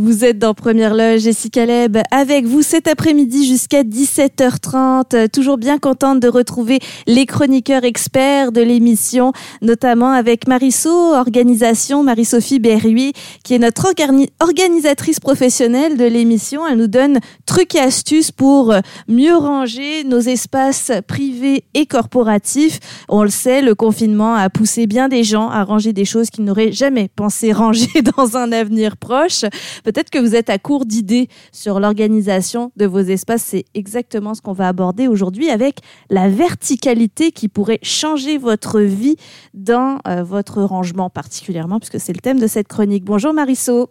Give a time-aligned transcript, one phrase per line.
[0.00, 5.28] Vous êtes dans Première Loge, Jessica Caleb, avec vous cet après-midi jusqu'à 17h30.
[5.30, 6.78] Toujours bien contente de retrouver
[7.08, 13.92] les chroniqueurs experts de l'émission, notamment avec Mariso, organisation, Marie-Sophie Berruy, qui est notre
[14.38, 16.64] organisatrice professionnelle de l'émission.
[16.64, 18.72] Elle nous donne trucs et astuces pour
[19.08, 22.78] mieux ranger nos espaces privés et corporatifs.
[23.08, 26.44] On le sait, le confinement a poussé bien des gens à ranger des choses qu'ils
[26.44, 29.44] n'auraient jamais pensé ranger dans un avenir proche.
[29.88, 33.42] Peut-être que vous êtes à court d'idées sur l'organisation de vos espaces.
[33.42, 35.78] C'est exactement ce qu'on va aborder aujourd'hui avec
[36.10, 39.16] la verticalité qui pourrait changer votre vie
[39.54, 43.02] dans euh, votre rangement particulièrement, puisque c'est le thème de cette chronique.
[43.06, 43.86] Bonjour Marisol.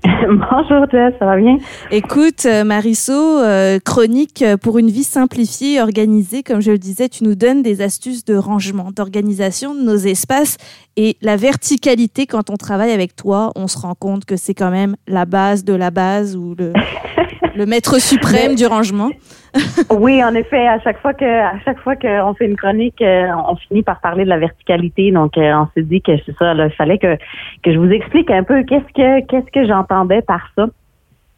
[0.28, 1.58] Bonjour Jess, ça va bien?
[1.90, 6.42] Écoute, euh, Mariso, euh, chronique pour une vie simplifiée et organisée.
[6.42, 10.56] Comme je le disais, tu nous donnes des astuces de rangement, d'organisation de nos espaces
[10.96, 12.26] et la verticalité.
[12.26, 15.64] Quand on travaille avec toi, on se rend compte que c'est quand même la base
[15.64, 16.72] de la base ou le,
[17.56, 19.10] le maître suprême du rangement.
[19.90, 23.28] oui, en effet, à chaque fois que à chaque fois qu'on fait une chronique, euh,
[23.48, 25.10] on finit par parler de la verticalité.
[25.10, 26.54] Donc, euh, on s'est dit que c'est ça.
[26.54, 27.16] il fallait que
[27.62, 30.66] que je vous explique un peu qu'est-ce que qu'est-ce que j'entendais par ça.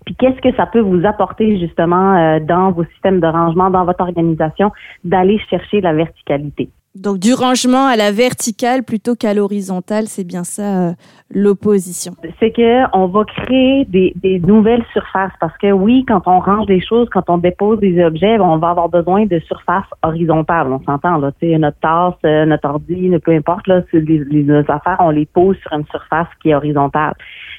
[0.07, 3.85] Puis qu'est-ce que ça peut vous apporter justement euh, dans vos systèmes de rangement, dans
[3.85, 4.73] votre organisation,
[5.05, 6.71] d'aller chercher la verticalité.
[7.03, 10.93] Donc du rangement à la verticale plutôt qu'à l'horizontale, c'est bien ça euh,
[11.33, 12.13] l'opposition.
[12.41, 16.67] C'est que on va créer des, des, nouvelles surfaces parce que oui, quand on range
[16.67, 20.73] des choses, quand on dépose des objets, on va avoir besoin de surfaces horizontales.
[20.73, 24.51] On s'entend là, tu sais, notre tasse, euh, notre ordi, peu importe là, les, les,
[24.69, 27.15] affaires, on les pose sur une surface qui est horizontale.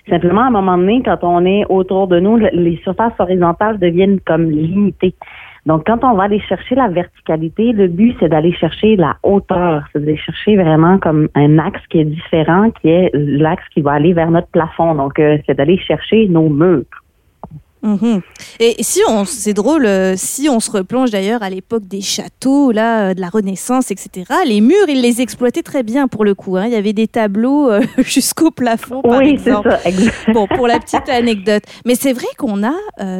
[0.09, 4.19] Simplement, à un moment donné, quand on est autour de nous, les surfaces horizontales deviennent
[4.21, 5.15] comme limitées.
[5.69, 9.83] Donc, quand on va aller chercher la verticalité, le but, c'est d'aller chercher la hauteur.
[9.93, 13.91] C'est d'aller chercher vraiment comme un axe qui est différent, qui est l'axe qui va
[13.91, 14.95] aller vers notre plafond.
[14.95, 16.98] Donc, euh, c'est d'aller chercher nos murs.
[17.81, 18.21] Mhm.
[18.59, 22.71] Et si on, c'est drôle, euh, si on se replonge d'ailleurs à l'époque des châteaux,
[22.71, 24.25] là, euh, de la Renaissance, etc.
[24.45, 26.57] Les murs, ils les exploitaient très bien pour le coup.
[26.57, 26.65] Hein.
[26.65, 29.69] Il y avait des tableaux euh, jusqu'au plafond, par oui, exemple.
[29.71, 31.63] Ça, bon, pour la petite anecdote.
[31.85, 32.73] Mais c'est vrai qu'on a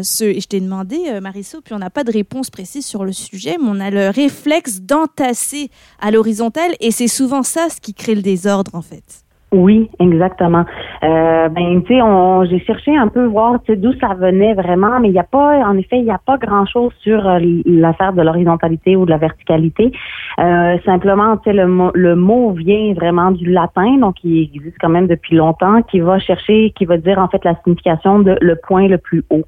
[0.03, 3.13] ce, et je t'ai demandé, Marisol, puis on n'a pas de réponse précise sur le
[3.13, 5.69] sujet, mais on a le réflexe d'entasser
[5.99, 9.23] à l'horizontale, et c'est souvent ça ce qui crée le désordre en fait.
[9.51, 10.63] Oui, exactement.
[11.03, 15.13] Euh, ben, tu sais, j'ai cherché un peu voir d'où ça venait vraiment, mais il
[15.13, 18.95] n'y a pas, en effet, il n'y a pas grand-chose sur euh, l'affaire de l'horizontalité
[18.95, 19.91] ou de la verticalité.
[20.39, 24.89] Euh, simplement, tu sais, le, le mot vient vraiment du latin, donc il existe quand
[24.89, 28.55] même depuis longtemps, qui va chercher, qui va dire en fait la signification de le
[28.55, 29.45] point le plus haut.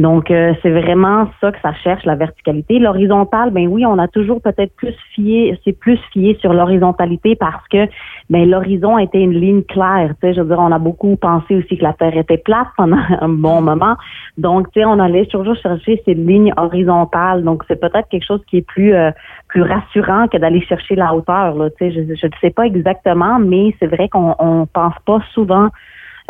[0.00, 2.78] Donc, euh, c'est vraiment ça que ça cherche, la verticalité.
[2.78, 7.68] L'horizontale, ben oui, on a toujours peut-être plus fié, c'est plus fié sur l'horizontalité parce
[7.68, 7.86] que
[8.30, 10.14] ben l'horizon était une ligne claire.
[10.18, 12.68] Tu sais, je veux dire, on a beaucoup pensé aussi que la Terre était plate
[12.78, 13.96] pendant un bon moment.
[14.38, 17.44] Donc, tu sais, on allait toujours chercher ces lignes horizontales.
[17.44, 19.10] Donc, c'est peut-être quelque chose qui est plus euh,
[19.48, 21.54] plus rassurant que d'aller chercher la hauteur.
[21.56, 21.68] Là.
[21.78, 25.68] Tu sais, je ne sais pas exactement, mais c'est vrai qu'on on pense pas souvent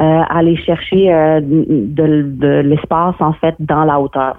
[0.00, 4.38] aller chercher euh, de, l'espace en fait dans la hauteur.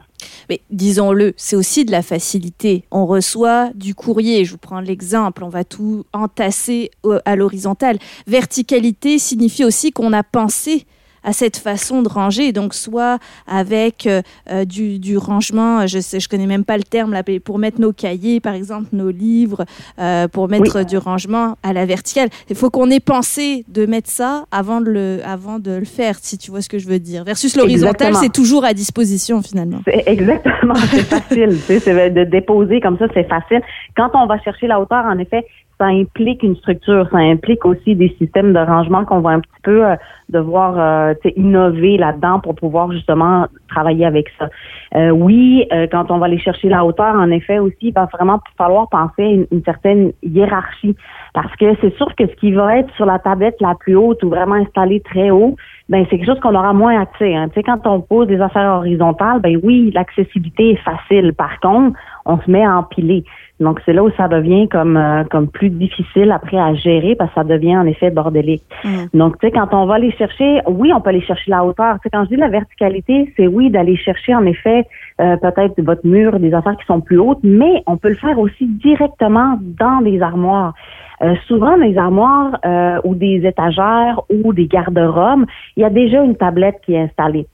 [0.49, 2.83] Mais disons-le, c'est aussi de la facilité.
[2.91, 6.91] On reçoit du courrier, je vous prends l'exemple, on va tout entasser
[7.25, 7.97] à l'horizontale.
[8.27, 10.85] Verticalité signifie aussi qu'on a pensé
[11.23, 12.51] à cette façon de ranger.
[12.51, 16.83] Donc, soit avec euh, euh, du, du, rangement, je sais, je connais même pas le
[16.83, 19.65] terme là, pour mettre nos cahiers, par exemple, nos livres,
[19.99, 22.29] euh, pour mettre du rangement à la verticale.
[22.49, 26.15] Il faut qu'on ait pensé de mettre ça avant de le, avant de le faire,
[26.21, 27.23] si tu vois ce que je veux dire.
[27.23, 29.81] Versus l'horizontale, c'est toujours à disposition finalement.
[29.87, 31.57] Exactement, c'est facile.
[31.67, 33.61] c'est de déposer comme ça, c'est facile.
[33.95, 35.45] Quand on va chercher la hauteur, en effet,
[35.81, 39.61] ça implique une structure, ça implique aussi des systèmes de rangement qu'on va un petit
[39.63, 39.95] peu euh,
[40.29, 44.47] devoir euh, innover là-dedans pour pouvoir justement travailler avec ça.
[44.95, 48.39] Euh, oui, quand on va aller chercher la hauteur, en effet aussi, il va vraiment
[48.57, 50.95] falloir penser à une, certaine hiérarchie
[51.33, 54.21] parce que c'est sûr que ce qui va être sur la tablette la plus haute
[54.23, 55.55] ou vraiment installé très haut,
[55.89, 57.33] ben c'est quelque chose qu'on aura moins accès.
[57.35, 57.47] Hein.
[57.49, 61.34] Tu sais, quand on pose des affaires horizontales, ben oui, l'accessibilité est facile.
[61.34, 63.23] Par contre, on se met à empiler.
[63.62, 67.29] Donc, c'est là où ça devient comme euh, comme plus difficile après à gérer parce
[67.29, 68.64] que ça devient en effet bordélique.
[68.84, 69.18] Mm.
[69.18, 71.96] Donc, tu sais, quand on va aller chercher, oui, on peut aller chercher la hauteur.
[71.96, 74.88] Tu sais, quand je dis la verticalité, c'est oui d'aller chercher en effet
[75.22, 78.40] euh, peut-être votre mur, des affaires qui sont plus hautes, mais on peut le faire
[78.40, 80.73] aussi directement dans des armoires.
[81.22, 82.58] Euh, souvent, dans les armoires
[83.03, 85.46] ou des étagères ou des garde-robes,
[85.78, 87.46] il y a déjà une tablette qui est installée.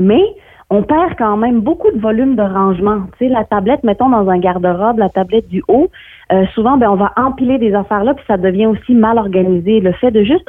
[0.00, 0.22] Mais
[0.70, 3.02] on perd quand même beaucoup de volume de rangement.
[3.18, 5.90] Tu sais, la tablette, mettons dans un garde-robe, la tablette du haut,
[6.30, 9.80] euh, souvent, ben, on va empiler des affaires là, puis ça devient aussi mal organisé.
[9.80, 10.48] Le fait de juste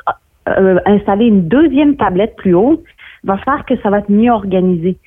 [0.50, 2.84] euh, installer une deuxième tablette plus haut,
[3.24, 4.98] va faire que ça va être mieux organisé.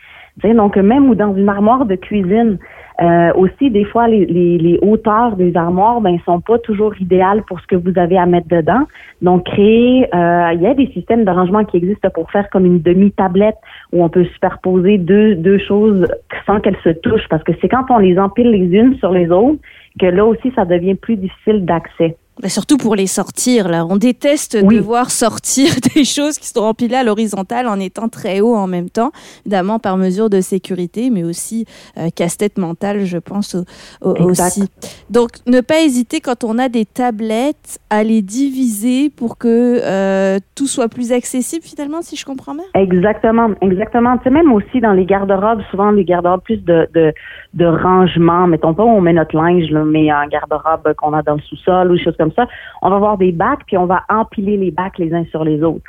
[0.42, 2.58] Donc, même ou dans une armoire de cuisine,
[3.00, 7.42] euh, aussi, des fois, les, les, les, hauteurs des armoires ben sont pas toujours idéales
[7.44, 8.86] pour ce que vous avez à mettre dedans.
[9.22, 12.66] Donc, créer, euh, il y a des systèmes de rangement qui existent pour faire comme
[12.66, 13.56] une demi-tablette
[13.92, 16.06] où on peut superposer deux, deux choses
[16.46, 19.30] sans qu'elles se touchent, parce que c'est quand on les empile les unes sur les
[19.30, 19.58] autres
[19.98, 22.16] que là aussi, ça devient plus difficile d'accès.
[22.40, 23.84] Bah, surtout pour les sortir, là.
[23.86, 28.54] On déteste devoir sortir des choses qui sont empilées à l'horizontale en étant très haut
[28.54, 29.12] en même temps,
[29.44, 31.66] évidemment par mesure de sécurité, mais aussi
[31.98, 33.56] euh, casse-tête mentale, je pense
[34.00, 34.64] aussi.
[35.10, 40.38] Donc, ne pas hésiter quand on a des tablettes à les diviser pour que euh,
[40.54, 42.64] tout soit plus accessible finalement, si je comprends bien?
[42.74, 44.16] Exactement, exactement.
[44.18, 47.12] Tu sais, même aussi dans les garde-robes, souvent les garde-robes plus de, de,
[47.54, 51.22] de rangement, mettons pas où on met notre linge, là, mais un garde-robe qu'on a
[51.22, 52.46] dans le sous-sol ou des choses comme ça,
[52.80, 55.62] on va avoir des bacs, puis on va empiler les bacs les uns sur les
[55.62, 55.84] autres.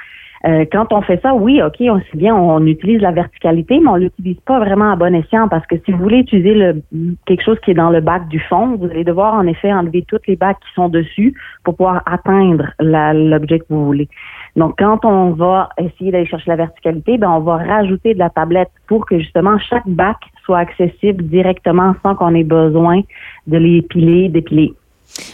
[0.46, 3.88] Euh, quand on fait ça, oui, OK, on sait bien, on utilise la verticalité, mais
[3.88, 6.82] on l'utilise pas vraiment à bon escient parce que si vous voulez utiliser le,
[7.26, 10.04] quelque chose qui est dans le bac du fond, vous allez devoir en effet enlever
[10.06, 11.34] toutes les bacs qui sont dessus
[11.64, 14.10] pour pouvoir atteindre l'objet que vous voulez.
[14.58, 18.30] Donc, quand on va essayer d'aller chercher la verticalité, ben on va rajouter de la
[18.30, 23.02] tablette pour que justement chaque bac soit accessible directement sans qu'on ait besoin
[23.48, 24.74] de les piler, dépiler.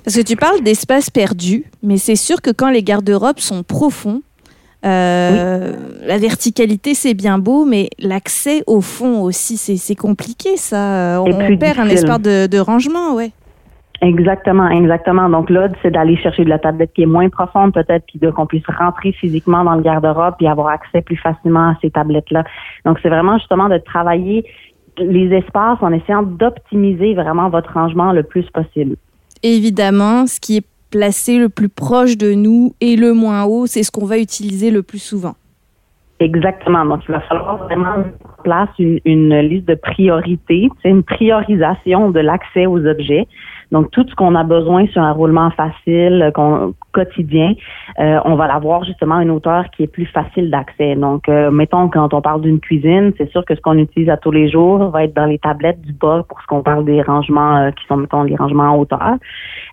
[0.04, 4.22] Parce que tu parles d'espace perdu, mais c'est sûr que quand les garde-robes sont profonds,
[4.86, 5.74] euh,
[6.06, 11.22] la verticalité c'est bien beau, mais l'accès au fond aussi c'est compliqué ça.
[11.22, 13.32] On, perd un espace de, de, rangement, ouais.
[14.02, 15.30] Exactement, exactement.
[15.30, 18.46] Donc là, c'est d'aller chercher de la tablette qui est moins profonde peut-être, puis qu'on
[18.46, 22.46] puisse rentrer physiquement dans le garde-robe puis avoir accès plus facilement à ces tablettes-là.
[22.86, 24.46] Donc c'est vraiment justement de travailler
[25.00, 28.96] les espaces en essayant d'optimiser vraiment votre rangement le plus possible
[29.44, 33.84] évidemment, ce qui est placé le plus proche de nous et le moins haut, c'est
[33.84, 35.36] ce qu'on va utiliser le plus souvent.
[36.20, 36.86] Exactement.
[36.86, 42.10] Donc, il va falloir vraiment mettre en place une, une liste de priorités, une priorisation
[42.10, 43.28] de l'accès aux objets.
[43.72, 46.32] Donc, tout ce qu'on a besoin sur un roulement facile,
[46.92, 47.54] quotidien,
[48.00, 50.96] euh, on va l'avoir justement à une hauteur qui est plus facile d'accès.
[50.96, 54.18] Donc, euh, mettons, quand on parle d'une cuisine, c'est sûr que ce qu'on utilise à
[54.18, 57.02] tous les jours va être dans les tablettes du bas pour ce qu'on parle des
[57.02, 59.18] rangements euh, qui sont, mettons, les rangements en hauteur.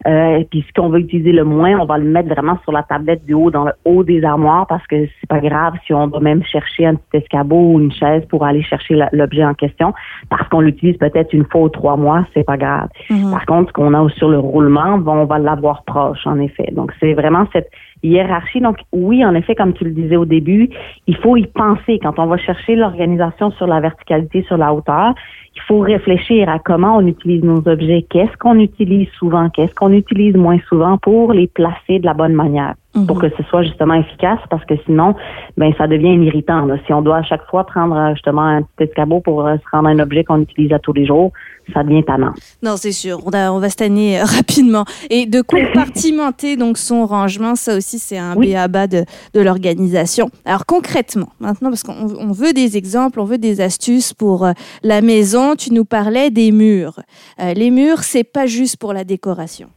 [0.07, 2.83] Euh, puis, ce qu'on veut utiliser le moins, on va le mettre vraiment sur la
[2.83, 6.07] tablette du haut, dans le haut des armoires, parce que c'est pas grave si on
[6.09, 9.95] doit même chercher un petit escabeau ou une chaise pour aller chercher l'objet en question,
[10.29, 12.89] parce qu'on l'utilise peut-être une fois ou trois mois, c'est pas grave.
[13.09, 13.31] Mm-hmm.
[13.31, 16.71] Par contre, ce qu'on a sur le roulement, on va l'avoir proche, en effet.
[16.73, 17.71] Donc, c'est vraiment cette
[18.03, 18.61] hiérarchie.
[18.61, 20.71] Donc, oui, en effet, comme tu le disais au début,
[21.07, 25.15] il faut y penser quand on va chercher l'organisation sur la verticalité, sur la hauteur.
[25.57, 29.93] Il faut réfléchir à comment on utilise nos objets, qu'est-ce qu'on utilise souvent, qu'est-ce qu'on
[29.93, 32.75] utilise moins souvent pour les placer de la bonne manière,
[33.07, 33.23] pour mhm.
[33.23, 35.15] que ce soit justement efficace, parce que sinon,
[35.57, 36.69] ben ça devient irritant.
[36.87, 39.89] Si on doit à chaque fois prendre justement un petit escabeau pour euh, se rendre
[39.89, 41.33] un objet qu'on utilise à tous les jours,
[41.73, 42.33] ça devient tannant.
[42.63, 43.19] Non, c'est sûr.
[43.27, 44.85] On, on va se tanner euh, rapidement.
[45.11, 48.55] Et de compartimenter donc son rangement, ça aussi, c'est un oui.
[48.69, 49.05] bas de,
[49.35, 50.31] de l'organisation.
[50.45, 54.53] Alors concrètement, maintenant, parce qu'on veut des exemples, on veut des astuces pour euh,
[54.83, 55.46] la maison.
[55.55, 56.99] Tu nous parlais des murs.
[57.41, 59.69] Euh, les murs, c'est pas juste pour la décoration.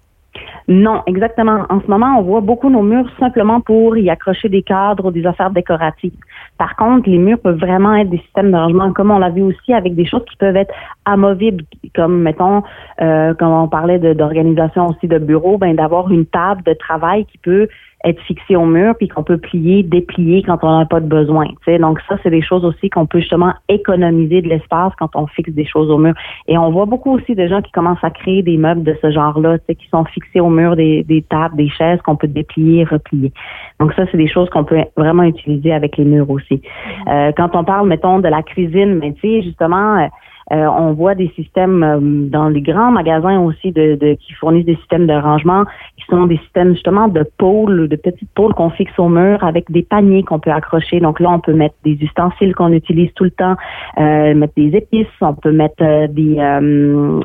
[0.69, 1.66] Non, exactement.
[1.69, 5.12] En ce moment, on voit beaucoup nos murs simplement pour y accrocher des cadres ou
[5.12, 6.13] des affaires décoratives.
[6.60, 9.42] Par contre, les murs peuvent vraiment être des systèmes de rangement, comme on l'a vu
[9.42, 10.71] aussi avec des choses qui peuvent être
[11.06, 11.64] amovibles,
[11.95, 12.61] comme mettons,
[13.02, 17.40] euh, quand on parlait d'organisation aussi de bureau, ben d'avoir une table de travail qui
[17.40, 17.68] peut
[18.06, 21.47] être fixé au mur puis qu'on peut plier, déplier quand on n'a pas de besoin.
[21.65, 21.77] sais.
[21.77, 25.51] Donc ça, c'est des choses aussi qu'on peut justement économiser de l'espace quand on fixe
[25.51, 26.13] des choses au mur.
[26.47, 29.11] Et on voit beaucoup aussi de gens qui commencent à créer des meubles de ce
[29.11, 33.33] genre-là, qui sont fixés au mur des, des tables, des chaises qu'on peut déplier, replier.
[33.79, 36.61] Donc ça, c'est des choses qu'on peut vraiment utiliser avec les murs aussi.
[37.07, 40.09] Euh, quand on parle, mettons, de la cuisine, mais tu sais, justement,
[40.51, 44.65] euh, on voit des systèmes euh, dans les grands magasins aussi de, de, qui fournissent
[44.65, 45.65] des systèmes de rangement,
[45.97, 49.69] qui sont des systèmes justement de pôles, de petites pôles qu'on fixe au mur avec
[49.71, 50.99] des paniers qu'on peut accrocher.
[50.99, 53.56] Donc là, on peut mettre des ustensiles qu'on utilise tout le temps,
[53.99, 56.35] euh, mettre des épices, on peut mettre des,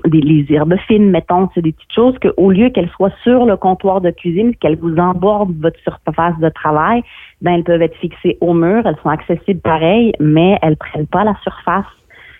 [0.06, 3.46] des les herbes fines, mettons, c'est des petites choses que au lieu qu'elles soient sur
[3.46, 7.02] le comptoir de cuisine, qu'elles vous embordent votre surface de travail,
[7.42, 11.24] ben elles peuvent être fixées au mur, elles sont accessibles pareil, mais elles prennent pas
[11.24, 11.84] la surface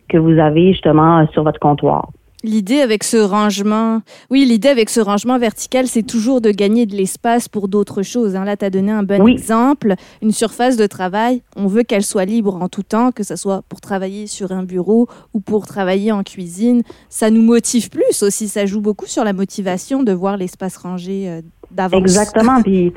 [0.09, 2.09] que vous avez justement euh, sur votre comptoir.
[2.45, 6.95] L'idée avec ce rangement, oui, l'idée avec ce rangement vertical, c'est toujours de gagner de
[6.95, 8.37] l'espace pour d'autres choses.
[8.37, 8.45] Hein.
[8.45, 9.95] Là, tu as donné un bon exemple.
[10.21, 13.63] Une surface de travail, on veut qu'elle soit libre en tout temps, que ce soit
[13.71, 16.83] pour travailler sur un bureau ou pour travailler en cuisine.
[17.09, 18.49] Ça nous motive plus aussi.
[18.49, 21.99] Ça joue beaucoup sur la motivation de voir l'espace rangé euh, d'avance.
[21.99, 22.63] Exactement.
[22.63, 22.93] Puis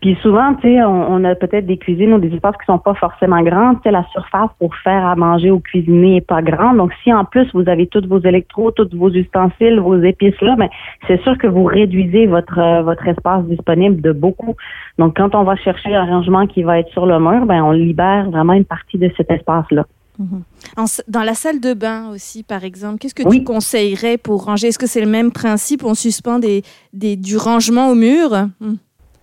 [0.00, 2.94] Puis souvent, tu sais, on, a peut-être des cuisines ou des espaces qui sont pas
[2.94, 3.74] forcément grands.
[3.74, 6.78] Tu sais, la surface pour faire à manger ou cuisiner est pas grande.
[6.78, 10.56] Donc, si en plus vous avez tous vos électros, tous vos ustensiles, vos épices là,
[10.56, 10.70] ben
[11.06, 14.56] c'est sûr que vous réduisez votre euh, votre espace disponible de beaucoup.
[14.98, 18.30] Donc, quand on va chercher l'arrangement qui va être sur le mur, ben on libère
[18.30, 19.84] vraiment une partie de cet espace là.
[20.18, 21.02] Mm-hmm.
[21.08, 24.68] dans la salle de bain aussi, par exemple, qu'est-ce que tu conseillerais pour ranger?
[24.68, 25.82] Est-ce que c'est le même principe?
[25.84, 28.30] On suspend des, des, du rangement au mur?
[28.60, 28.74] Mm.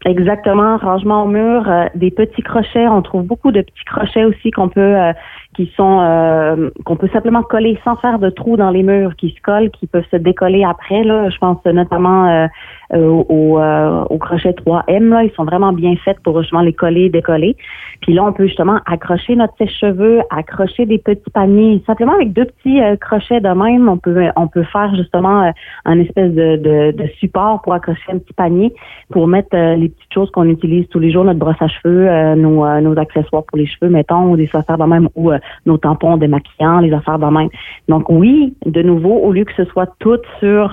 [0.05, 2.87] Exactement, rangement au mur, euh, des petits crochets.
[2.87, 5.11] On trouve beaucoup de petits crochets aussi qu'on peut, euh,
[5.57, 9.31] qui sont, euh, qu'on peut simplement coller sans faire de trous dans les murs, qui
[9.31, 11.03] se collent, qui peuvent se décoller après.
[11.03, 12.47] Là, je pense notamment
[12.93, 13.25] au,
[14.09, 15.09] au, crochet 3M.
[15.09, 17.57] Là, ils sont vraiment bien faits pour justement les coller, décoller.
[18.01, 22.45] Puis là, on peut justement accrocher notre sèche-cheveux, accrocher des petits paniers, simplement avec deux
[22.45, 23.89] petits crochets de même.
[23.89, 25.51] On peut, on peut faire justement
[25.85, 28.73] un espèce de, de, de, support pour accrocher un petit panier,
[29.11, 32.35] pour mettre les petites choses qu'on utilise tous les jours, notre brosse à cheveux, euh,
[32.35, 35.39] nos, euh, nos, accessoires pour les cheveux, mettons, ou des affaires de même, ou euh,
[35.65, 37.27] nos tampons démaquillants, les affaires de.
[37.87, 40.71] Donc oui, de nouveau, au lieu que ce soit tout sur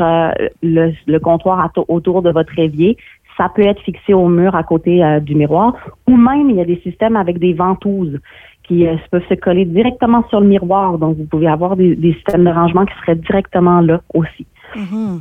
[0.62, 2.97] le, le, comptoir autour de votre évier,
[3.37, 5.75] ça peut être fixé au mur à côté du miroir,
[6.07, 8.21] ou même il y a des systèmes avec des ventouses
[8.62, 10.99] qui peuvent se coller directement sur le miroir.
[10.99, 14.47] Donc, vous pouvez avoir des, des systèmes de rangement qui seraient directement là aussi.
[14.76, 15.21] Mm-hmm.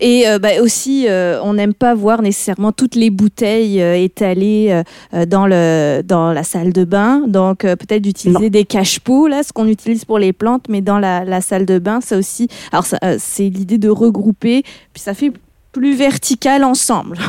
[0.00, 4.82] Et euh, bah, aussi, euh, on n'aime pas voir nécessairement toutes les bouteilles euh, étalées
[5.28, 7.22] dans, le, dans la salle de bain.
[7.26, 11.24] Donc, peut-être d'utiliser des cache-pots, là, ce qu'on utilise pour les plantes, mais dans la,
[11.24, 12.48] la salle de bain, ça aussi.
[12.72, 12.86] Alors,
[13.18, 15.32] c'est l'idée de regrouper, puis ça fait
[15.72, 17.16] plus vertical ensemble.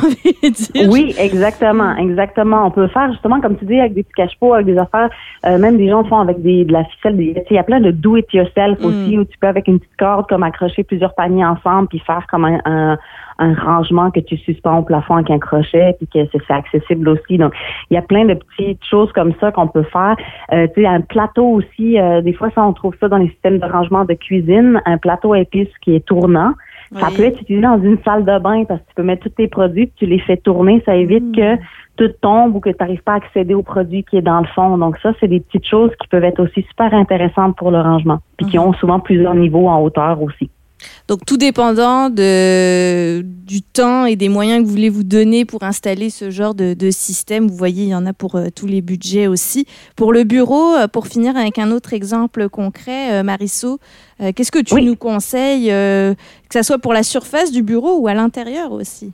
[0.90, 2.66] Oui, exactement, exactement.
[2.66, 5.10] On peut faire justement, comme tu dis, avec des petits cache-pots, avec des affaires.
[5.46, 7.18] Euh, même des gens font avec des, de la ficelle.
[7.18, 8.86] Des, il y a plein de do it yourself mm.
[8.86, 12.26] aussi où tu peux avec une petite corde comme accrocher plusieurs paniers ensemble puis faire
[12.30, 12.98] comme un,
[13.40, 17.38] un, rangement que tu suspends au plafond avec un crochet puis que c'est accessible aussi.
[17.38, 17.54] Donc,
[17.90, 20.16] il y a plein de petites choses comme ça qu'on peut faire.
[20.54, 22.00] Euh, tu sais, un plateau aussi.
[22.00, 24.82] Euh, des fois, ça on trouve ça dans les systèmes de rangement de cuisine.
[24.86, 26.54] Un plateau à épices qui est tournant.
[27.00, 29.30] Ça peut être utilisé dans une salle de bain parce que tu peux mettre tous
[29.30, 31.36] tes produits, tu les fais tourner, ça évite mm.
[31.36, 31.56] que
[31.96, 34.48] tout tombe ou que tu n'arrives pas à accéder au produit qui est dans le
[34.48, 34.78] fond.
[34.78, 38.20] Donc ça, c'est des petites choses qui peuvent être aussi super intéressantes pour le rangement,
[38.38, 38.68] puis qui mm-hmm.
[38.68, 40.50] ont souvent plusieurs niveaux en hauteur aussi.
[41.08, 45.64] Donc tout dépendant de, du temps et des moyens que vous voulez vous donner pour
[45.64, 47.48] installer ce genre de, système.
[47.48, 49.66] Vous voyez, il y en a pour euh, tous les budgets aussi.
[49.96, 53.80] Pour le bureau, euh, pour finir avec un autre exemple concret, euh, Marisso,
[54.36, 58.14] qu'est-ce que tu nous conseilles, que ce soit pour la surface du bureau ou à
[58.14, 59.12] l'intérieur aussi?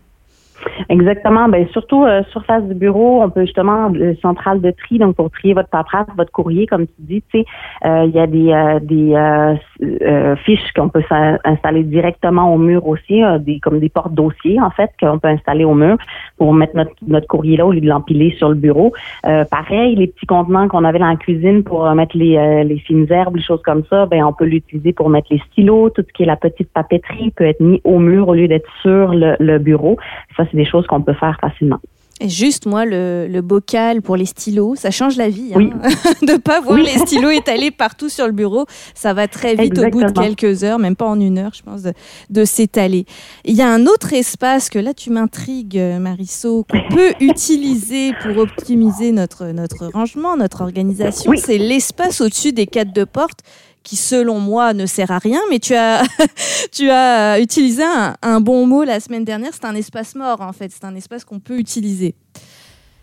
[0.89, 1.49] Exactement.
[1.49, 5.29] Ben surtout euh, surface du bureau, on peut justement le centrale de tri, donc pour
[5.29, 7.45] trier votre paperasse, votre courrier, comme tu dis, tu sais,
[7.85, 11.03] euh, il y a des euh, des fiches qu'on peut
[11.43, 15.65] installer directement au mur aussi, des comme des portes dossiers en fait qu'on peut installer
[15.65, 15.97] au mur
[16.37, 18.93] pour mettre notre notre courrier là au lieu de l'empiler sur le bureau.
[19.23, 23.35] pareil, les petits contenants qu'on avait dans la cuisine pour mettre les les fines herbes,
[23.35, 26.23] les choses comme ça, ben on peut l'utiliser pour mettre les stylos, tout ce qui
[26.23, 29.59] est la petite papeterie peut être mis au mur au lieu d'être sur le, le
[29.59, 29.97] bureau.
[30.37, 31.79] Ça c'est des choses qu'on peut faire facilement.
[32.19, 35.51] Et juste, moi, le, le, bocal pour les stylos, ça change la vie.
[35.53, 35.69] Hein?
[36.25, 38.65] de ne pas voir les stylos étalés partout sur le bureau,
[38.95, 41.61] ça va très vite au bout de quelques heures, même pas en une heure, je
[41.61, 41.93] pense, de,
[42.31, 43.05] de s'étaler.
[43.45, 48.37] Il y a un autre espace que là, tu m'intrigues, Marisol, qu'on peut utiliser pour
[48.37, 51.31] optimiser notre, notre rangement, notre organisation.
[51.35, 53.41] C'est l'espace au-dessus des cadres de porte
[53.87, 56.01] qui selon moi ne sert à rien, mais tu as,
[56.73, 57.83] tu as utilisé
[58.21, 61.23] un, bon mot la semaine dernière, c'est un espace mort en fait, c'est un espace
[61.23, 62.13] qu'on peut utiliser.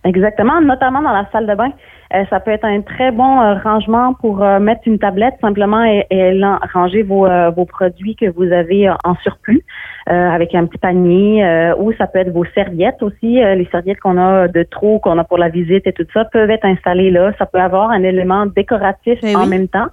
[0.05, 1.73] Exactement, notamment dans la salle de bain.
[2.15, 5.83] Euh, ça peut être un très bon euh, rangement pour euh, mettre une tablette simplement
[5.83, 6.39] et,
[6.75, 7.27] ranger vos,
[7.57, 9.65] vos produits que vous avez en surplus
[10.07, 13.37] avec un petit panier ou ça peut être vos serviettes aussi.
[13.37, 16.51] les serviettes qu'on a de trop, qu'on a pour la visite et tout ça peuvent
[16.51, 17.33] être installées là.
[17.39, 19.87] Ça peut avoir un élément décoratif eh en même temps.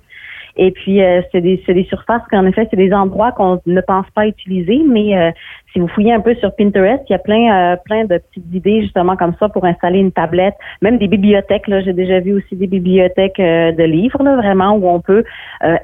[0.57, 4.05] Et puis, euh, c'est des, des surfaces qu'en effet, c'est des endroits qu'on ne pense
[4.13, 5.31] pas utiliser, mais euh,
[5.71, 8.53] si vous fouillez un peu sur Pinterest, il y a plein, euh, plein de petites
[8.53, 11.63] idées justement comme ça pour installer une tablette, même des bibliothèques.
[11.67, 15.23] J'ai déjà vu aussi des bibliothèques de livres, là, vraiment où on peut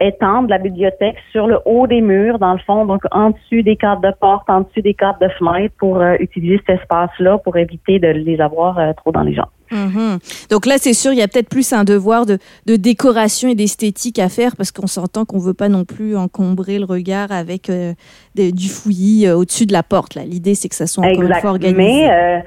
[0.02, 3.76] étendre la bibliothèque sur le haut des murs, dans le fond, donc en dessus des
[3.76, 8.00] cadres de porte, en dessus des cadres de fenêtre, pour utiliser cet espace-là pour éviter
[8.00, 9.57] de les avoir trop dans les jambes.
[9.72, 10.20] Mhm.
[10.50, 14.20] Donc là, c'est sûr, il y a peut-être plus un devoir de, décoration et d'esthétique
[14.20, 17.94] à faire parce qu'on s'entend qu'on veut pas non plus encombrer le regard avec euh,
[18.36, 20.16] du fouillis euh, au-dessus de la porte.
[20.16, 21.78] L'idée, c'est que ça soit encore une fois organisé.
[21.78, 22.40] Mais, euh,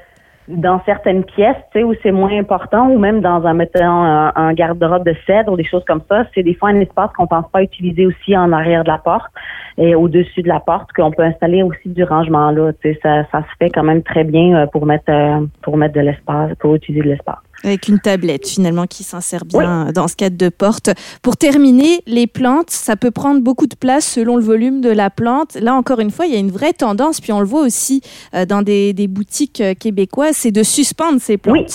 [0.51, 4.53] dans certaines pièces, tu sais, où c'est moins important, ou même dans un, mettons, un,
[4.53, 7.49] garde-robe de cèdre ou des choses comme ça, c'est des fois un espace qu'on pense
[7.51, 9.31] pas utiliser aussi en arrière de la porte
[9.79, 12.73] et au-dessus de la porte, qu'on peut installer aussi du rangement là.
[12.83, 15.77] Tu sais, ça, ça se fait quand même très bien euh, pour mettre euh, pour
[15.77, 17.39] mettre de l'espace, pour utiliser de l'espace.
[17.63, 20.91] Avec une tablette finalement qui s'insère bien dans ce cadre de porte.
[21.23, 25.11] Pour terminer, les plantes, ça peut prendre beaucoup de place selon le volume de la
[25.11, 25.57] plante.
[25.61, 28.01] Là encore une fois, il y a une vraie tendance, puis on le voit aussi
[28.35, 31.57] euh, dans des, des boutiques euh, québécoises, c'est de suspendre ces plantes.
[31.57, 31.67] Oui.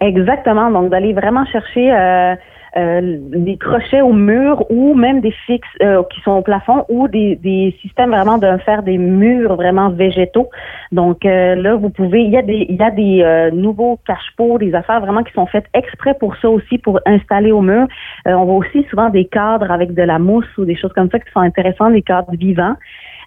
[0.00, 0.70] Exactement.
[0.70, 2.34] Donc d'aller vraiment chercher euh,
[2.76, 7.08] euh, des crochets au mur ou même des fixes euh, qui sont au plafond ou
[7.08, 10.50] des, des systèmes vraiment de faire des murs vraiment végétaux.
[10.92, 14.58] Donc euh, là, vous pouvez, il y a des, il y a des nouveaux cache-pots,
[14.58, 17.86] des affaires vraiment qui sont faites exprès pour ça aussi, pour installer au mur.
[18.26, 21.18] on voit aussi souvent des cadres avec de la mousse ou des choses comme ça
[21.18, 22.76] qui sont intéressantes, des cadres vivants.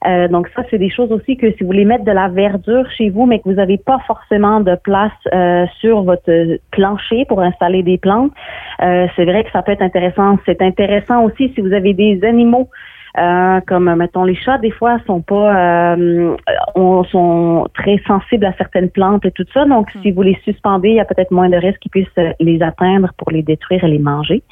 [0.07, 2.89] Euh, donc ça, c'est des choses aussi que si vous voulez mettre de la verdure
[2.91, 7.41] chez vous, mais que vous n'avez pas forcément de place euh, sur votre plancher pour
[7.41, 8.31] installer des plantes,
[8.81, 10.37] euh, c'est vrai que ça peut être intéressant.
[10.45, 12.69] C'est intéressant aussi si vous avez des animaux
[13.17, 16.35] euh, comme mettons les chats des fois sont pas euh,
[17.11, 19.65] sont très sensibles à certaines plantes et tout ça.
[19.65, 20.01] Donc hmm.
[20.01, 23.09] si vous les suspendez il y a peut-être moins de risques qu'ils puissent les atteindre
[23.17, 24.43] pour les détruire et les manger.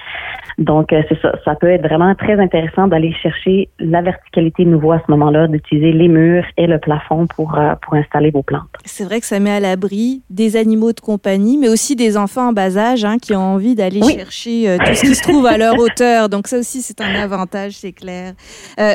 [0.57, 1.33] Donc euh, c'est ça.
[1.45, 5.91] Ça peut être vraiment très intéressant d'aller chercher la verticalité nouveau à ce moment-là d'utiliser
[5.91, 8.63] les murs et le plafond pour euh, pour installer vos plantes.
[8.85, 12.49] C'est vrai que ça met à l'abri des animaux de compagnie mais aussi des enfants
[12.49, 15.57] en bas âge hein, qui ont envie d'aller chercher tout ce qui se trouve à
[15.57, 16.29] leur hauteur.
[16.29, 18.33] Donc ça aussi c'est un avantage c'est clair
[18.79, 18.93] euh,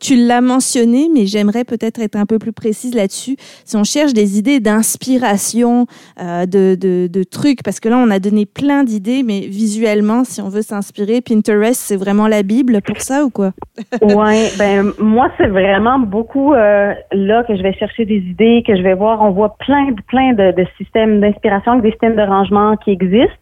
[0.00, 3.36] tu l'as mentionné, mais j'aimerais peut-être être un peu plus précise là-dessus.
[3.64, 5.86] Si on cherche des idées d'inspiration,
[6.20, 10.48] euh, de, trucs, parce que là, on a donné plein d'idées, mais visuellement, si on
[10.48, 13.52] veut s'inspirer, Pinterest, c'est vraiment la Bible pour ça ou quoi?
[14.02, 18.76] ouais, ben moi, c'est vraiment beaucoup euh, là que je vais chercher des idées, que
[18.76, 19.22] je vais voir.
[19.22, 23.32] On voit plein, plein de, systèmes d'inspiration, des systèmes de rangement qui existent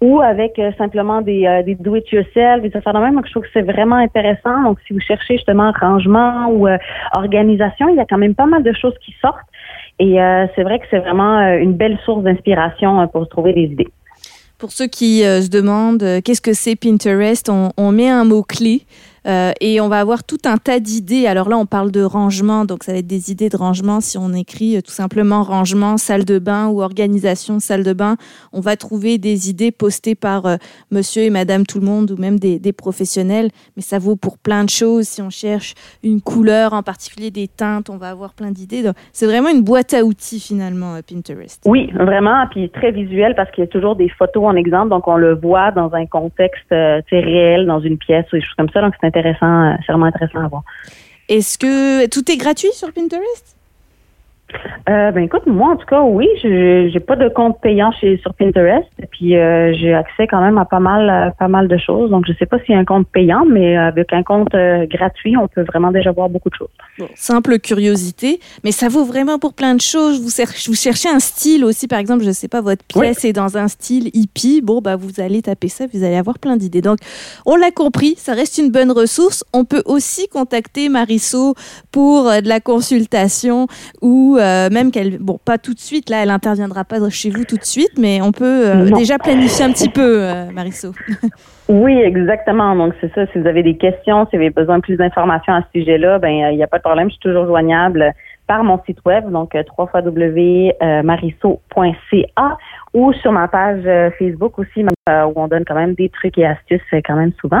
[0.00, 3.14] ou avec euh, simplement des, des do-it-yourself, des affaires de même.
[3.14, 4.67] Donc, je trouve que c'est vraiment intéressant.
[4.68, 6.76] Donc, si vous cherchez justement rangement ou euh,
[7.14, 9.36] organisation, il y a quand même pas mal de choses qui sortent.
[10.00, 10.18] Et
[10.54, 13.88] c'est vrai que c'est vraiment une belle source d'inspiration pour trouver des idées.
[14.56, 18.82] Pour ceux qui se demandent qu'est-ce que c'est Pinterest, on met un mot-clé
[19.28, 21.26] euh, et on va avoir tout un tas d'idées.
[21.26, 24.00] Alors là, on parle de rangement, donc ça va être des idées de rangement.
[24.00, 28.16] Si on écrit euh, tout simplement rangement, salle de bain ou organisation salle de bain,
[28.52, 30.56] on va trouver des idées postées par euh,
[30.90, 33.48] monsieur et madame tout le monde ou même des, professionnels.
[33.76, 35.04] Mais ça vaut pour plein de choses.
[35.04, 38.84] Si on cherche une couleur, en particulier des teintes, on va avoir plein d'idées.
[39.12, 41.62] C'est vraiment une boîte à outils finalement, Pinterest.
[41.66, 42.46] Oui, vraiment.
[42.50, 44.90] Puis très visuel parce qu'il y a toujours des photos en exemple.
[44.90, 48.68] Donc on le voit dans un contexte réel, dans une pièce ou des choses comme
[48.68, 48.80] ça.
[48.80, 50.62] Donc c'est intéressant, euh, c'est vraiment intéressant à voir.
[51.28, 53.57] Est-ce que tout est gratuit sur Pinterest?
[54.88, 58.16] Euh, ben écoute, moi en tout cas, oui, je j'ai pas de compte payant chez
[58.18, 61.76] sur Pinterest, et puis euh, j'ai accès quand même à pas mal pas mal de
[61.76, 62.10] choses.
[62.10, 64.86] Donc je sais pas s'il y a un compte payant, mais avec un compte euh,
[64.86, 66.70] gratuit, on peut vraiment déjà voir beaucoup de choses.
[67.14, 70.20] simple curiosité, mais ça vaut vraiment pour plein de choses.
[70.22, 73.58] Vous, vous cherchez un style aussi, par exemple, je sais pas, votre pièce est dans
[73.58, 74.62] un style hippie.
[74.62, 76.80] Bon bah vous allez taper ça, vous allez avoir plein d'idées.
[76.80, 76.98] Donc
[77.44, 79.44] on l'a compris, ça reste une bonne ressource.
[79.52, 81.52] On peut aussi contacter Marisol
[81.92, 83.66] pour de la consultation
[84.00, 87.44] ou euh, même qu'elle, bon, pas tout de suite, là, elle interviendra pas chez vous
[87.44, 90.92] tout de suite, mais on peut euh, déjà planifier un petit peu, euh, Marisol.
[91.68, 92.74] oui, exactement.
[92.74, 93.26] Donc, c'est ça.
[93.32, 96.18] Si vous avez des questions, si vous avez besoin de plus d'informations à ce sujet-là,
[96.18, 97.08] ben, il n'y a pas de problème.
[97.08, 98.12] Je suis toujours joignable
[98.46, 102.56] par mon site web, donc www.marisso.ca
[102.94, 103.82] ou sur ma page
[104.18, 107.60] Facebook aussi, où on donne quand même des trucs et astuces quand même souvent.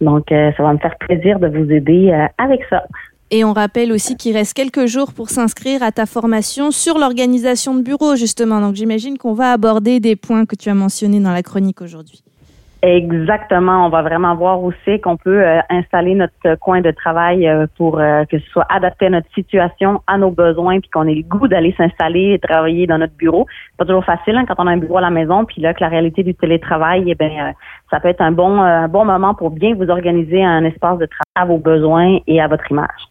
[0.00, 2.84] Donc, ça va me faire plaisir de vous aider avec ça.
[3.30, 7.74] Et on rappelle aussi qu'il reste quelques jours pour s'inscrire à ta formation sur l'organisation
[7.74, 8.60] de bureau, justement.
[8.60, 12.22] Donc j'imagine qu'on va aborder des points que tu as mentionnés dans la chronique aujourd'hui.
[12.80, 13.86] Exactement.
[13.86, 17.98] On va vraiment voir aussi qu'on peut euh, installer notre coin de travail euh, pour
[17.98, 21.22] euh, que ce soit adapté à notre situation, à nos besoins, puis qu'on ait le
[21.22, 23.46] goût d'aller s'installer et travailler dans notre bureau.
[23.78, 25.80] Pas toujours facile hein, quand on a un bureau à la maison, puis là que
[25.80, 27.52] la réalité du télétravail, eh ben
[27.90, 31.06] ça peut être un bon un bon moment pour bien vous organiser un espace de
[31.06, 33.07] travail à vos besoins et à votre image.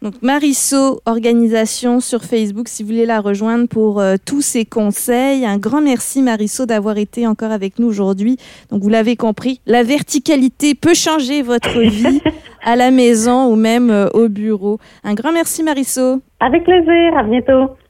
[0.00, 5.44] Donc Marisso Organisation sur Facebook, si vous voulez la rejoindre pour euh, tous ces conseils.
[5.44, 8.36] Un grand merci Marisso d'avoir été encore avec nous aujourd'hui.
[8.70, 12.20] Donc vous l'avez compris, la verticalité peut changer votre vie
[12.62, 14.78] à la maison ou même euh, au bureau.
[15.02, 16.20] Un grand merci Marisso.
[16.38, 17.74] Avec plaisir, à bientôt.